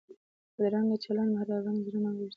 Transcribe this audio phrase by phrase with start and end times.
[0.55, 2.27] بدرنګه چلند مهربان زړونه وژني